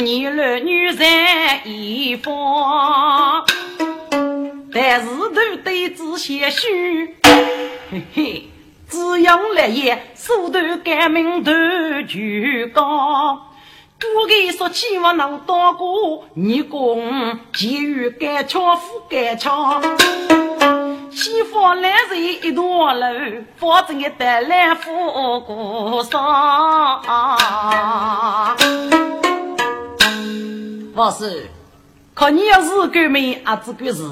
[0.00, 3.44] 妇女儿女在一方，
[4.72, 7.16] 但是都对子些许，
[7.90, 8.48] 嘿嘿，
[8.88, 11.52] 只用来也，手段改名头
[12.08, 12.18] 就
[12.72, 13.42] 高。
[14.16, 19.82] 我给说起我能当过，你公急于改巧夫改巧，
[21.10, 23.06] 西方来人一栋楼，
[23.58, 24.90] 房子一带来富
[25.42, 27.02] 过上。
[30.92, 31.48] 我是，
[32.14, 34.02] 可你要是革命啊，这个是，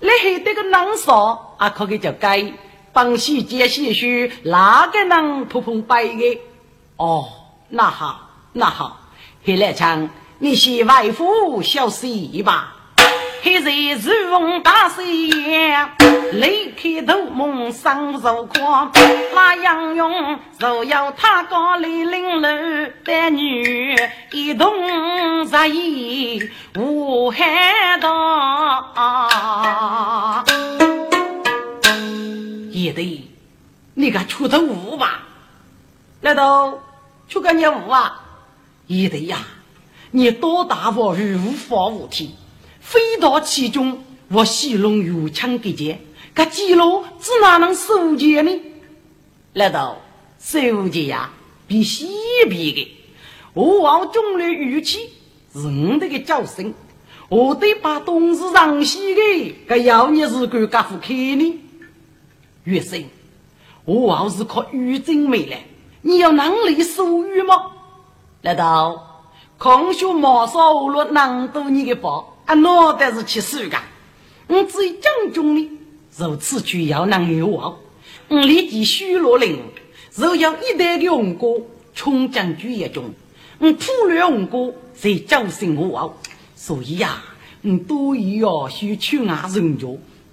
[0.00, 2.52] 你还得个能少，阿，可给叫改，
[2.92, 6.40] 帮西接些许，哪个能碰碰白的？
[6.96, 7.28] 哦，
[7.68, 8.98] 那好，那好。
[9.44, 12.71] 黑来唱，你先外父小息吧。
[13.44, 15.88] 黑在如风大水烟，
[16.34, 18.92] 雷开头梦上如狂。
[19.34, 22.48] 那杨勇若要他高雷凌楼，
[23.04, 23.96] 带女
[24.30, 28.94] 一同入夜无海道。
[32.70, 33.28] 也得，
[33.94, 35.24] 你个出头舞吧？
[36.20, 36.80] 来头
[37.28, 38.20] 出个你舞啊？
[38.86, 39.38] 也得呀，
[40.12, 42.30] 你多大我无法无天，
[42.82, 46.00] 飞到其中，我戏龙有枪给剑，
[46.34, 48.60] 这几路只哪能收剑呢？
[49.54, 49.98] 难道
[50.38, 51.30] 收剑呀？
[51.68, 52.10] 比西
[52.50, 52.96] 比的，
[53.54, 54.98] 我往中的语气
[55.54, 56.74] 是我的个叫声，
[57.28, 61.60] 我得把东西让西的，这要你是敢干不开呢？
[62.64, 63.04] 月生，
[63.84, 65.64] 我要是靠玉真没来，
[66.02, 67.54] 你有能力收玉吗？
[68.42, 73.76] 来到空穴毛少无路难渡你的宝，啊，脑袋是七十个。
[74.48, 75.78] 我只有将军呢，
[76.16, 77.78] 如此就要能有望。
[78.28, 79.60] 我立即虚罗领，
[80.14, 81.62] 若要一代的红歌，
[81.94, 83.12] 冲将军一中，
[83.58, 86.14] 我普略红歌，才叫声我望。
[86.56, 87.22] 所以呀，
[87.62, 89.86] 我多要需求俺人家，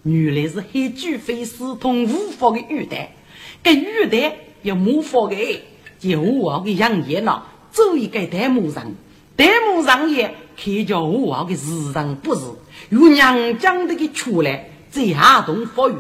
[0.04, 3.16] 原来是黑巨非四通无法的玉带，
[3.64, 5.62] 这玉带要模仿的，
[6.00, 7.46] 就我的养眼了。
[7.72, 8.92] 做一个弹幕上，
[9.40, 12.42] 弹幕上也看着我好的日常不是，
[12.90, 15.96] 有娘讲的个出来，在下动发育，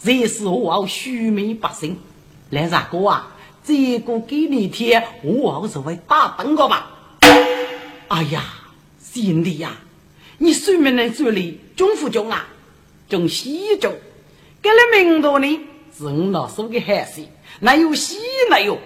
[0.00, 1.98] 这是我好虚名百姓。
[2.50, 3.34] 来啥哥啊？
[3.64, 6.92] 这个给你贴，我好是会打灯个吧？
[8.06, 8.44] 哎呀，
[9.02, 9.72] 兄弟呀，
[10.38, 11.58] 你睡眠能做哩？
[11.74, 12.46] 中不中啊？
[13.08, 13.92] 中西中，
[14.62, 15.60] 给了名多呢，
[15.98, 17.26] 是我老师的孩子，
[17.58, 18.78] 哪有西哪有？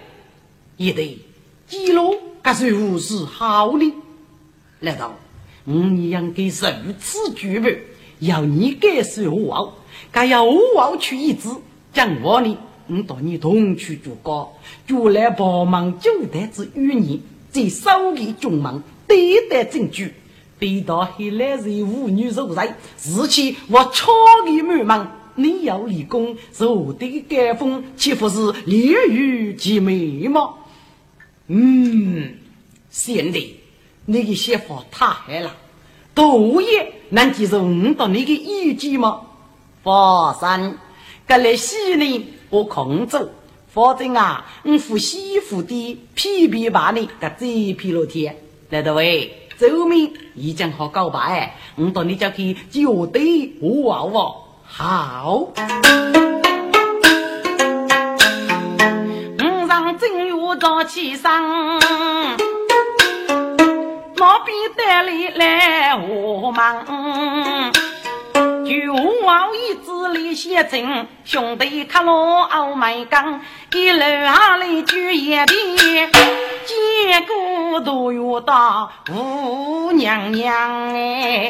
[0.77, 1.19] 也得
[1.67, 2.15] 记录。
[2.43, 3.93] 这是无事好呢？
[4.79, 5.13] 难道
[5.65, 7.83] 我应该如此举备？
[8.19, 9.77] 要你感受我，
[10.11, 11.49] 该要我去一支
[11.93, 12.57] 将我呢？
[12.87, 14.53] 我到你同去做高，
[14.87, 20.13] 就来帮忙交代之与你，在手里中忙，对待证据，
[20.57, 24.11] 背到黑来人妇女受人，事情我超
[24.45, 25.15] 力满忙。
[25.35, 30.55] 你要立功，受的改封，岂不是烈日极美吗？
[31.51, 32.35] 嗯，
[32.91, 33.59] 贤弟，
[34.05, 35.55] 你的想法太好了。
[36.13, 39.21] 杜爷能接受我到你的意见吗？
[39.83, 40.77] 佛山，
[41.27, 43.29] 格来西呢，我空走。
[43.71, 48.35] 否则啊，我扶西扶的，皮皮把你个这皮落天。
[48.69, 55.51] 来的喂，周明已经好告白，我到你家去就对我哦，好。
[60.59, 61.79] 早起上，
[64.17, 66.85] 老兵带里来我忙，
[68.33, 73.39] 就我一子里写真，兄弟看我傲慢刚，
[73.73, 75.45] 一路下来就一的，
[76.65, 81.49] 结果都遇到吴娘娘哎。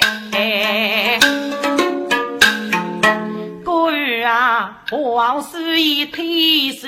[4.23, 6.87] 啊，王师爷推手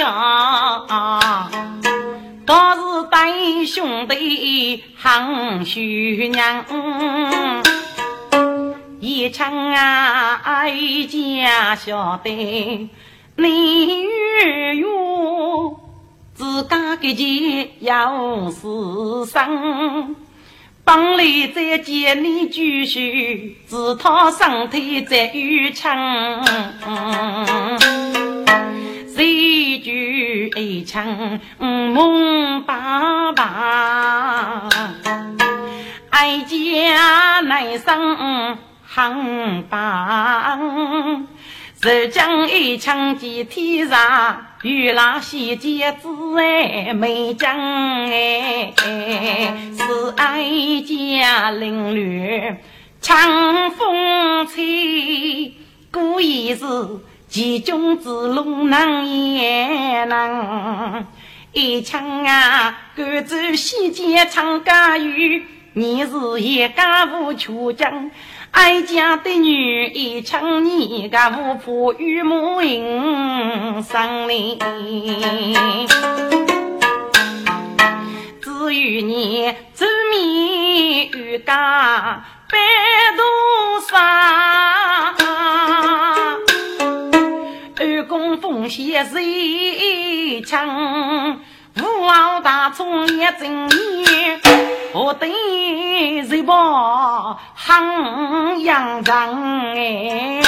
[0.00, 0.86] 呀，
[2.44, 2.80] 倒是
[3.10, 6.64] 带兄弟喊徐娘，
[9.00, 12.90] 一唱啊，一家晓得
[13.36, 14.86] 你月月
[16.34, 20.16] 自家个钱要是生。
[20.84, 22.98] 帮里再见你举手，
[23.66, 26.44] 自讨上腿再遇枪，
[29.14, 34.68] 谁举一枪梦爸爸，
[36.10, 40.58] 哀家难生恨爸。
[41.80, 47.58] 是将一枪击天上，与那西街子哎美将
[48.08, 48.72] 哎，
[49.76, 50.44] 是爱
[50.82, 52.62] 家领略
[53.00, 55.54] 长风吹，
[55.90, 56.64] 故意是
[57.28, 61.06] 其中之龙能也能，
[61.52, 68.12] 一枪啊，赶走西街长家雨，你是一家无缺将。
[68.52, 74.58] 哀家的女一唱，你个巫婆与母应上哩。
[78.40, 82.58] 至于你织米与家白
[83.16, 83.22] 头
[83.88, 85.14] 纱，
[87.80, 91.40] 二公奉献谁唱？
[91.80, 94.04] 武王大冲也正义，
[94.94, 100.42] 我对谁把汉阳长哎？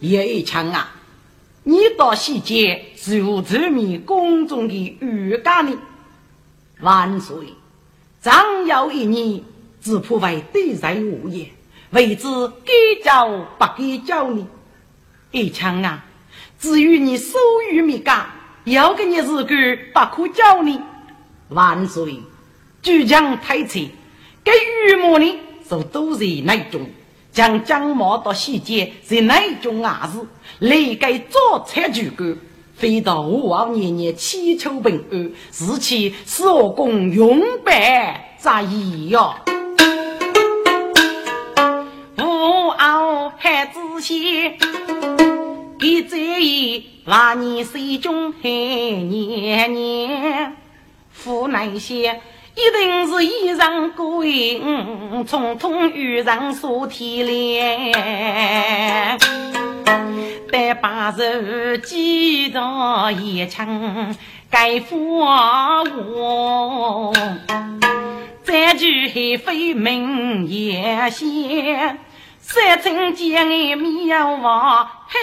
[0.00, 0.92] 叶一强啊，
[1.64, 5.76] 你到西街如出面宫中的御家呢？
[6.80, 7.36] 万岁！
[8.22, 9.42] 张有一年，
[9.82, 11.48] 只破为对人无言，
[11.90, 12.28] 为之
[12.64, 12.72] 该
[13.02, 13.28] 教
[13.58, 14.46] 不该教呢？
[15.32, 16.04] 一强啊！
[16.60, 17.40] 至于你所
[17.70, 18.24] 欲米干，
[18.64, 20.80] 要给你日干不可教你。
[21.50, 22.18] 万岁，
[22.82, 23.90] 举将太脆，
[24.42, 25.38] 给羽毛呢，
[25.68, 26.80] 就都是那种，
[27.30, 28.90] 将将毛到细节。
[29.06, 30.26] 是那种牙子，
[30.60, 32.36] 来给做菜举干，
[32.74, 39.34] 飞到五王年年祈求平安，是其是我公永拜在意哟。
[42.16, 44.52] 五王还仔细。
[45.84, 50.56] 一在意万年水中海年年，
[51.10, 52.22] 父那些
[52.56, 57.92] 一定是衣裳过硬，匆匆遇上说天凉。
[60.50, 61.22] 待把手
[61.82, 64.16] 击到一枪，
[64.48, 67.12] 该父我，
[68.42, 71.98] 再举黑飞门也先。
[72.40, 75.20] 三春见俺苗王，海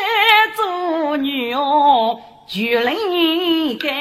[0.55, 3.91] 做女哦，举灵感。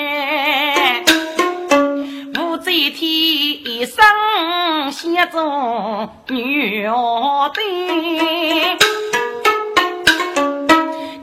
[2.39, 7.61] 武则天一生先做女儿的，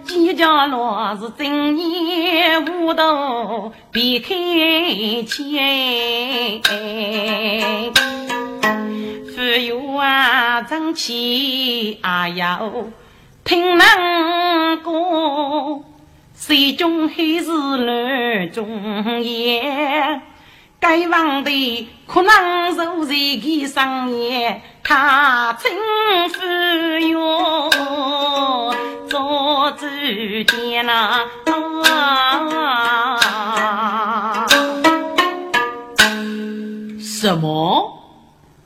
[0.06, 4.36] 几家老是正年无头别开
[5.24, 6.62] 钱。
[9.34, 12.70] 只有啊，争气啊，要
[13.48, 13.86] 听能
[14.84, 15.82] 歌，
[16.36, 20.22] 水中还是乱中烟。
[20.82, 25.72] 该忘的可能坐在其上面，他称
[26.30, 26.44] 呼
[27.08, 27.70] 哟，
[29.08, 29.86] 做主
[30.46, 31.22] 见呐。
[37.00, 37.94] 什么？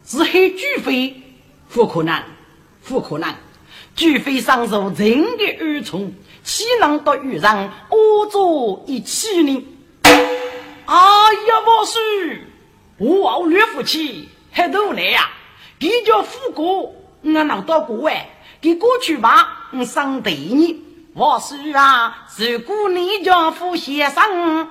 [0.04, 1.22] 是黑巨飞，
[1.72, 2.24] 不可能，
[2.84, 3.32] 不可能！
[4.02, 6.12] 巨飞上手人的恩宠，
[6.44, 9.64] 岂能到遇上恶作一起呢？
[10.02, 12.00] 哎呀，王叔，
[12.98, 15.30] 我奥略夫妻还都来呀！
[15.78, 18.28] 比较富哥，我能到国外，
[18.60, 20.82] 给过去吧，我上对你。
[21.14, 24.68] 王叔啊，如果你叫富先生。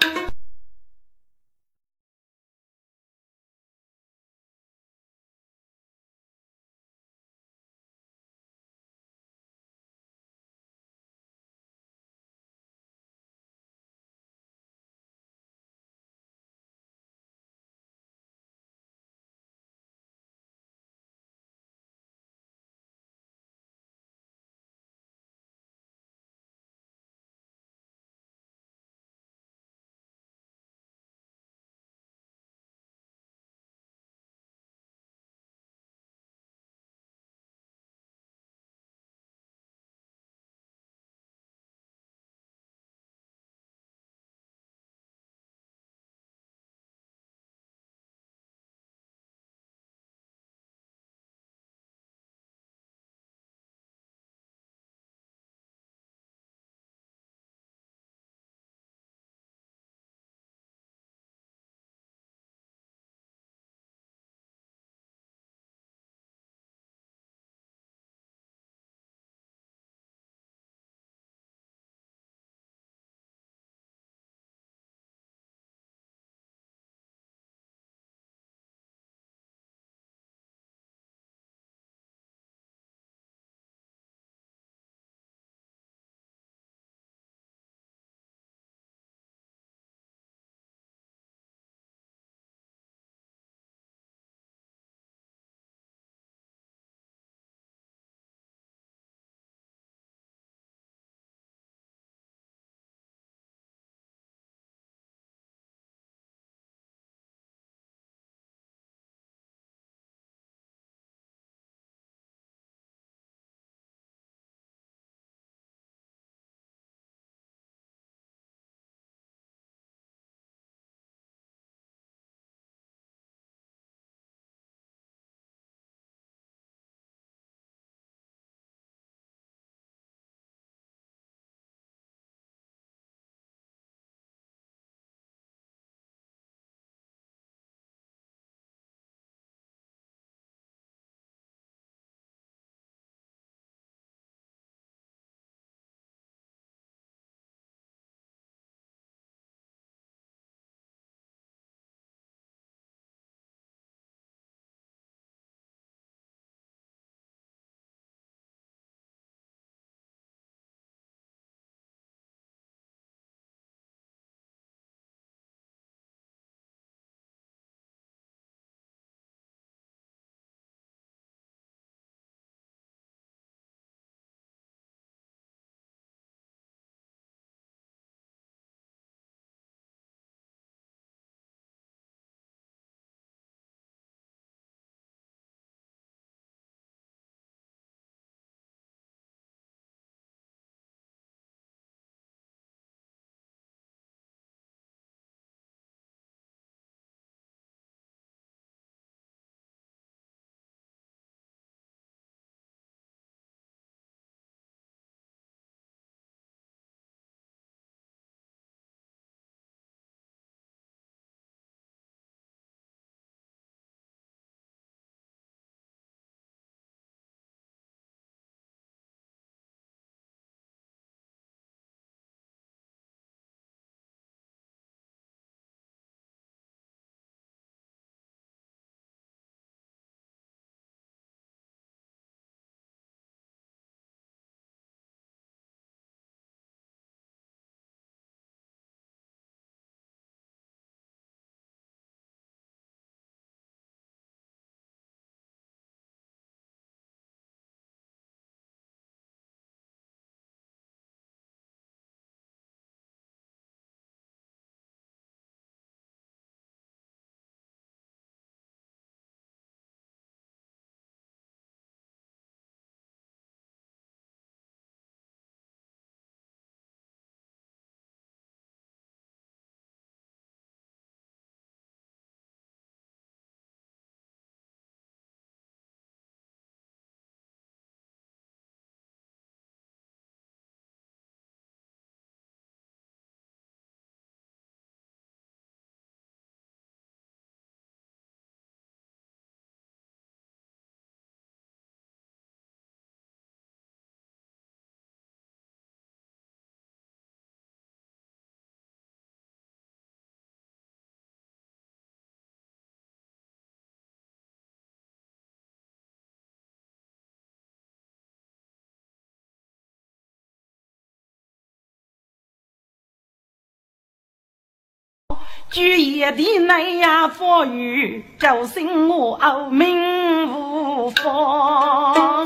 [315.71, 319.39] 举夜的那呀风雨，叫醒我
[319.71, 322.45] 命无方。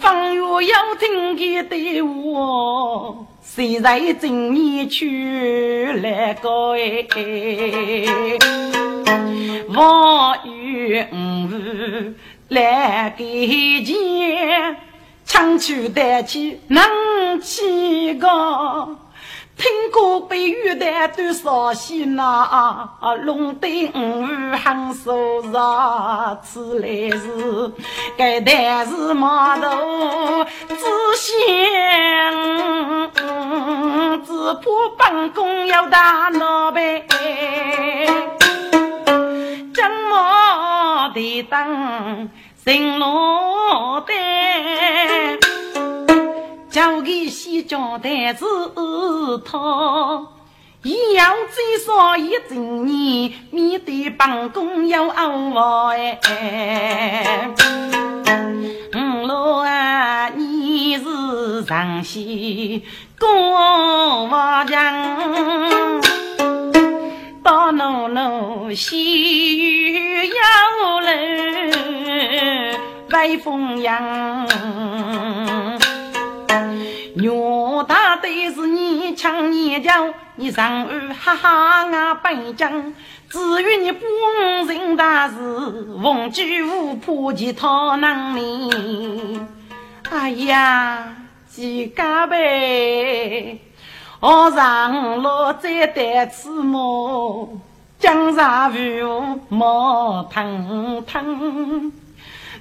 [0.00, 7.06] 方月要听的对我，谁在正面去来高哎？
[9.68, 12.14] 我与五
[12.48, 14.76] 来给钱，
[15.24, 18.96] 抢去带去能起高。
[19.56, 20.86] 听过北玉的
[21.16, 22.22] 多少戏呐？
[22.22, 26.86] 啊龙灯很熟热，此来
[27.16, 27.72] 是
[28.18, 30.76] 该台是码头知
[31.16, 31.26] 县，
[34.26, 34.64] 只怕
[34.98, 36.82] 本宫要打老板，
[39.74, 42.28] 怎么的当
[42.62, 44.14] 新罗单？
[46.76, 48.44] 交给西江台子
[49.46, 50.26] 他，
[50.82, 56.20] 也要最少一整年，面对办公要安排。
[58.92, 62.84] 五罗啊，你是上西
[63.18, 66.02] 过瓦江，
[67.42, 72.76] 到农路西雨要来
[73.12, 74.46] 外风扬。
[79.26, 82.94] 抢你叫，你上岸哈哈啊北疆。
[83.28, 84.00] 至于你本
[84.68, 85.34] 人大事，
[86.00, 89.40] 逢举无破其他能力。
[90.12, 91.16] 哎呀，
[91.48, 93.58] 几家呗，
[94.20, 96.78] 我上路再带次马，
[97.98, 101.92] 江上无毛腾腾。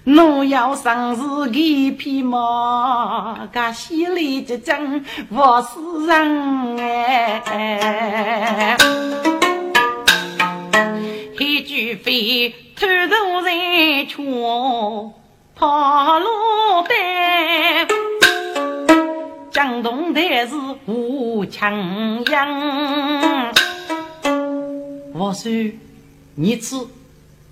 [0.07, 8.77] 我要生是一匹马，噶心里就真我是人哎。
[11.39, 15.11] 一句飞偷渡在桥，
[15.55, 16.27] 跑路
[16.87, 16.93] 的
[19.49, 20.53] 江东台是
[20.85, 23.51] 无强样。
[25.15, 25.49] 我说，
[26.35, 26.75] 你吃，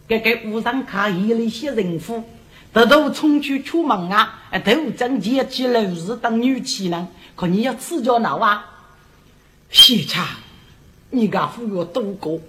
[0.08, 2.24] 给给武上卡一那些人夫。
[2.74, 4.42] 得头冲去出门啊！
[4.66, 8.66] 头整洁起楼市当女气人，可你要吃着闹啊？
[9.70, 10.26] 谢强，
[11.12, 12.40] 你家父要多过，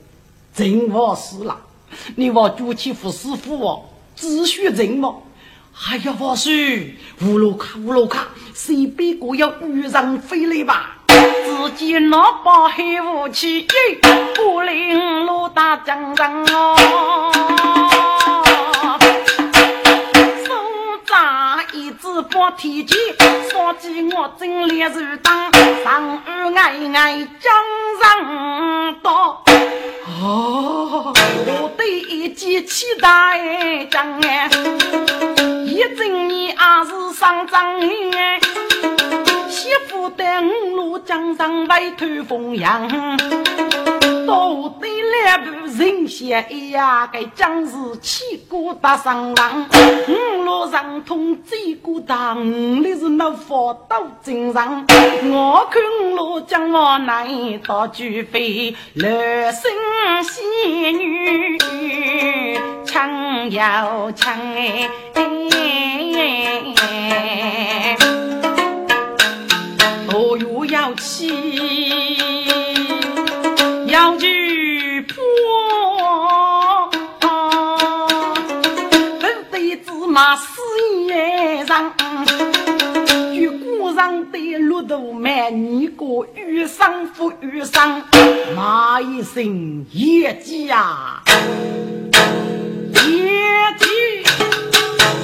[0.55, 1.59] 真我死了！
[2.17, 3.85] 你往举起副师傅哦，
[4.17, 5.23] 只许人么？
[5.91, 6.53] 哎呀，我说
[7.23, 10.97] 乌鲁卡乌鲁卡，谁别个要遇上飞来吧？
[11.07, 13.67] 自己拿把黑武器，
[14.35, 17.91] 不领路打江人哦。
[22.45, 22.95] 把天机，
[23.51, 25.51] 说起我真烈如当，
[25.83, 27.51] 上岸挨挨江
[28.03, 29.43] 上刀。
[30.21, 31.11] 哦，
[31.47, 34.47] 我对一记期待将哎，
[35.65, 36.55] 一整年也
[36.85, 37.81] 是上张
[38.13, 38.39] 哎，
[39.49, 42.87] 媳妇的五路江上外头风扬。
[44.27, 44.89] 到底
[45.25, 49.67] 两部人血呀，该将士气骨打上膛，
[50.09, 52.37] 五路上通最孤单，
[52.83, 54.87] 你是那佛道精上。
[55.31, 57.27] 我看五路将我难
[57.67, 59.71] 到举飞，乐声
[60.23, 61.59] 仙女
[62.87, 64.89] 唱又唱哎，
[70.09, 71.84] 哦哟要起。
[84.95, 86.05] 的骆驼满你个
[86.35, 88.03] 遇上不遇上，
[88.55, 91.23] 骂一声野鸡呀，
[92.93, 93.03] 野
[93.79, 93.87] 鸡，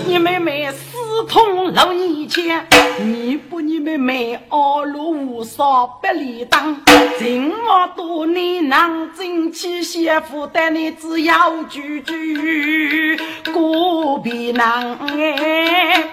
[0.06, 2.66] 你妹妹私通老年前，
[2.98, 6.76] 你不你妹妹二路无少百里当。
[7.18, 13.16] 这么多年，能争气媳妇的你只要句句
[13.52, 16.10] 过别难哎。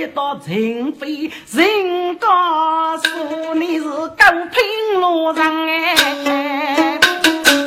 [0.00, 4.16] 一道情非，人家说你是狗
[4.50, 5.44] 拼路人
[6.24, 6.98] 哎。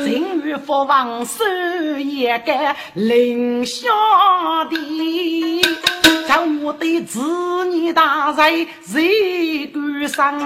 [0.04, 1.44] 情与福王守
[1.96, 3.86] 一个林下
[4.68, 5.62] 的。
[6.26, 10.36] 将我的子女大人谁敢伤？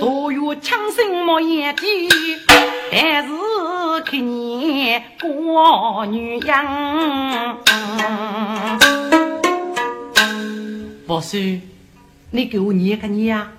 [0.00, 1.82] 多有枪声莫言的，
[2.90, 3.28] 但是
[4.06, 7.58] 看你过女样。
[11.08, 11.38] 宝叔，
[12.32, 13.50] 你给我念个念啊！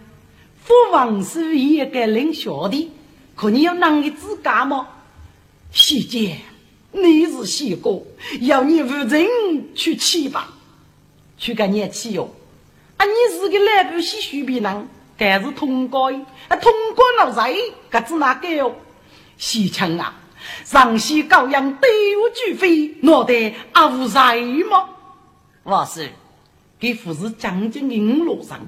[0.63, 2.91] 父王是一个领小的，
[3.35, 4.87] 可你要啷个自家吗？
[5.71, 6.37] 西姐，
[6.91, 8.03] 你是西哥，
[8.41, 10.53] 要你无人去气吧，
[11.39, 12.31] 去个念气哟。
[12.97, 16.11] 啊，你是个来不西徐别人，但是通过
[16.49, 17.73] 啊，通过了谁？
[17.89, 18.75] 可子哪个哟？
[19.39, 20.13] 西强啊，
[20.65, 24.87] 上西高阳对我举飞，脑袋阿无谁吗？
[25.63, 26.11] 我是
[26.79, 28.59] 给父是将军的五路上，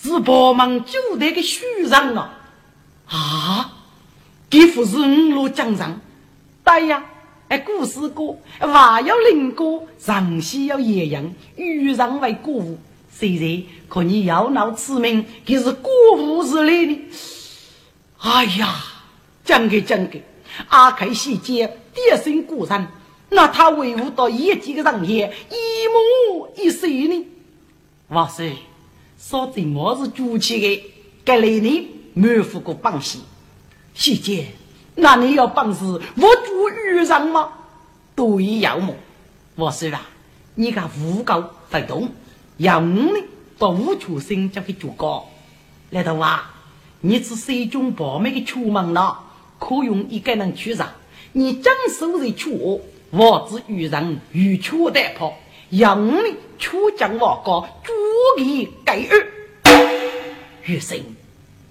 [0.00, 2.38] 是帮忙九代的虚人啊！
[3.06, 3.72] 啊，
[4.48, 6.00] 给父是五路将上。
[6.64, 7.04] 对呀，
[7.48, 12.78] 哎，故事歌，话要灵歌，上戏要演人，遇人为歌舞。
[13.10, 17.00] 虽然可你要闹此名，可是歌舞之类的。
[18.18, 18.72] 哎呀，
[19.44, 20.22] 讲给讲给，
[20.68, 22.86] 阿开细节，点身鼓人，
[23.30, 27.26] 那他维护到一级的人也一模一色呢。
[28.08, 28.56] 哇塞，
[29.18, 30.92] 说这么是主气的，
[31.26, 33.20] 该来你没付过帮戏，
[33.92, 34.46] 细姐。
[34.94, 37.52] 那你要本事我做渔人吗？
[38.16, 38.94] 对，要么
[39.56, 40.00] 我说了，
[40.54, 42.08] 你看武高不动，
[42.56, 43.10] 要你
[43.58, 45.28] 把武出身交给主高。
[45.90, 46.54] 来头啊，
[47.02, 49.20] 你是水中宝美的出门了，
[49.58, 50.88] 可用一个人去上。
[51.32, 55.34] 你真手在出，我是渔人，渔出带跑，
[55.70, 57.92] 要你出将我高，主
[58.36, 59.26] 力盖二。
[60.64, 60.98] 余生，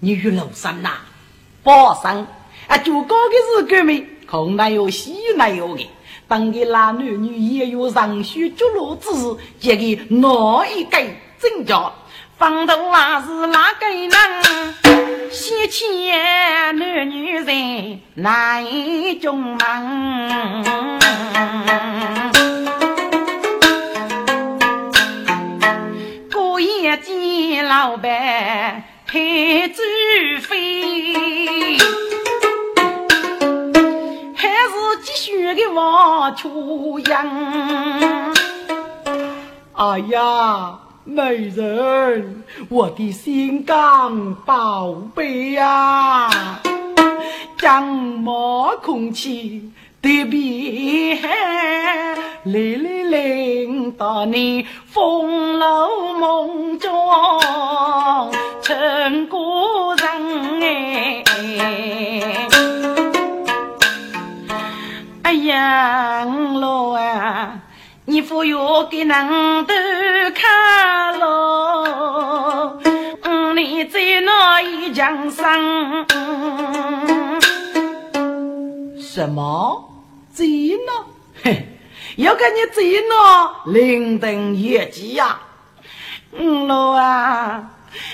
[0.00, 0.90] 你与老三呐，
[1.62, 2.26] 报上。
[2.68, 5.88] 啊，就高的是革命，空难有喜难有的。
[6.28, 9.82] 当个男男女也有上学走路之时，这个
[10.14, 10.98] 哪一个
[11.40, 11.94] 真叫
[12.36, 14.10] 方头还是哪个人？
[15.30, 20.64] 喜钱男女人哪一种忙？
[26.96, 29.82] 见老板太子
[30.42, 31.76] 妃。
[35.20, 38.32] 学的王秋阳，
[39.72, 46.30] 哎呀，美人，我的心肝宝贝呀，
[47.58, 51.18] 将毛空气的别，
[52.44, 56.90] 泪泪淋到你风楼梦中
[58.62, 61.24] 成故人哎。
[65.22, 67.60] 哎呀，五老啊，
[68.04, 69.74] 你不要给人都
[70.34, 72.78] 看喽，
[73.54, 76.06] 你在那一江上？
[79.00, 79.87] 什么？
[80.38, 80.44] 在
[80.86, 81.04] 那？
[81.42, 81.66] 嘿，
[82.14, 85.40] 要跟你在那灵灯夜机呀？
[86.38, 87.72] 五老啊，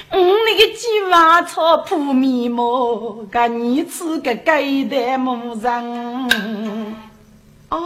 [0.08, 6.96] 嗯，那个鸡娃草铺面膜，给你吃个盖的木人。
[7.68, 7.78] 哎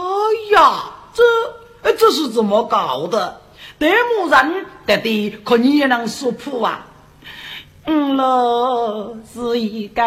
[0.53, 3.41] 呀，这这是怎么搞的？
[3.77, 6.85] 得木人得的，可你也能说破啊？
[7.85, 10.01] 嗯喽，是一个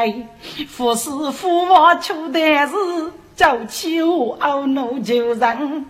[0.68, 5.86] 富士富王出的是早秋懊恼旧人，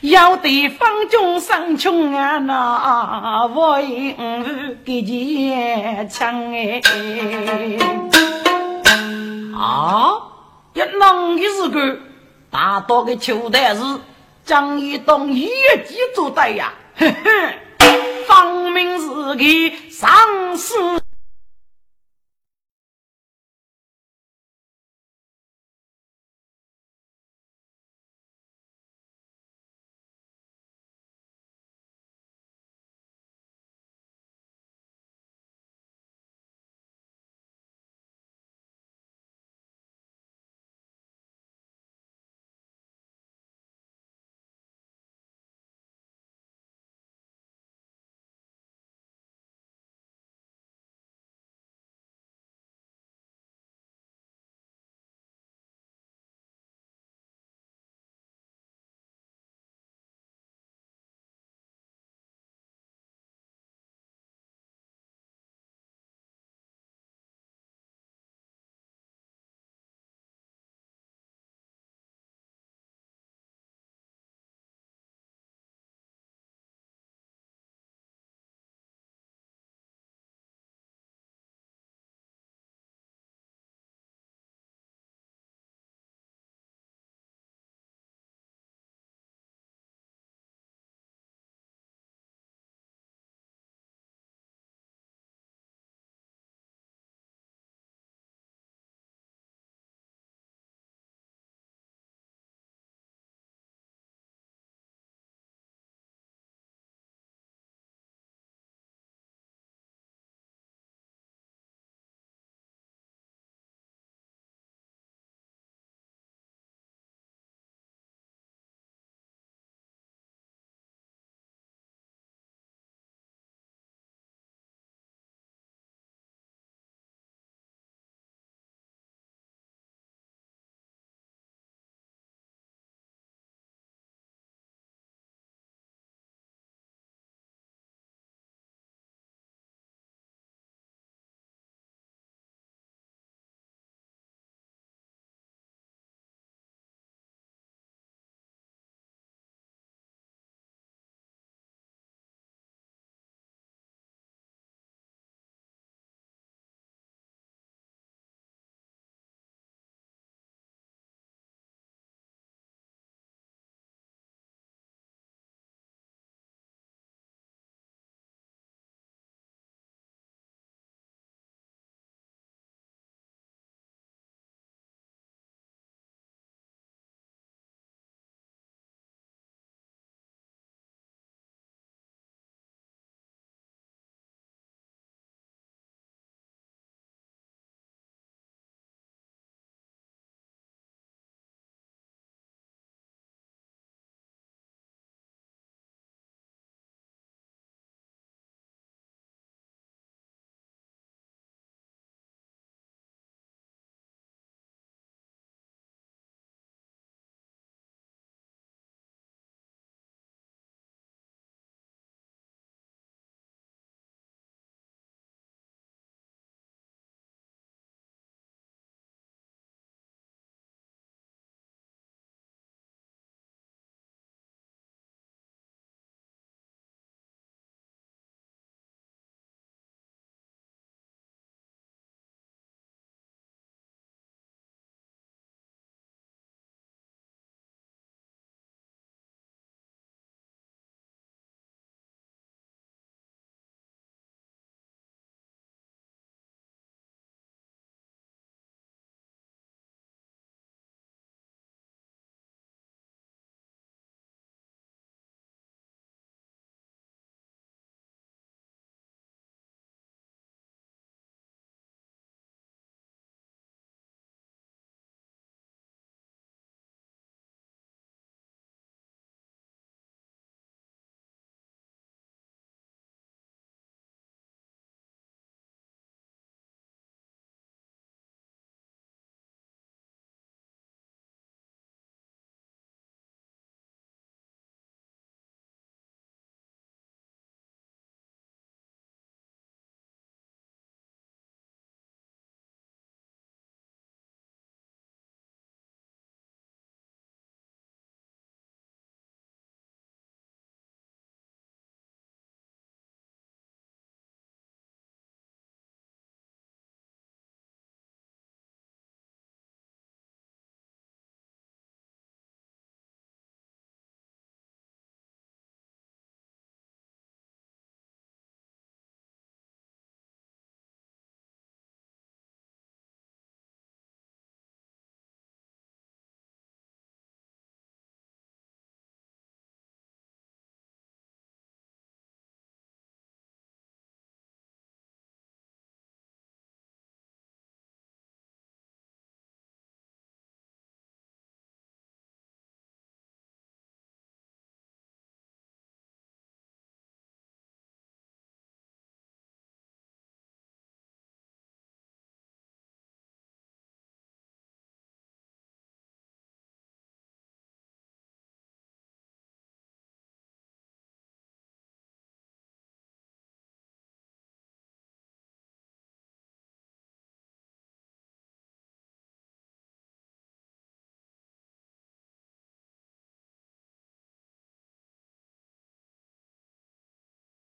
[0.00, 6.82] 要得方中生穷啊那为五给钱抢哎！
[9.56, 10.18] 啊，
[10.74, 11.96] 一弄的是个。
[12.50, 13.82] 大多的秋代是
[14.44, 15.46] 张一东一
[15.86, 17.52] 级做的呀，呵呵，
[18.26, 19.44] 方明是个
[19.92, 20.74] 上司。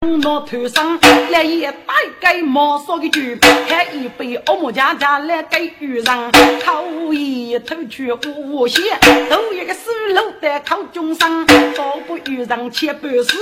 [0.10, 0.98] 我头上
[1.32, 3.20] 来一大盖毛烧的酒，
[3.68, 6.32] 还一杯恶魔家家来给遇上，
[6.64, 8.98] 口一偷去无限，
[9.30, 13.38] 头一个水路在口中上，倒不遇上千百世，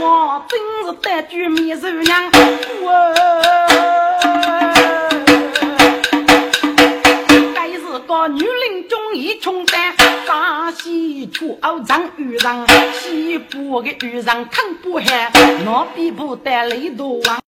[0.00, 2.30] 我真是单句面手娘，
[7.54, 9.94] 该是个女人中意穷单，
[10.26, 15.30] 大西出傲张遇上，西部的遇上看不寒，
[15.64, 17.40] 那边不得雷多王。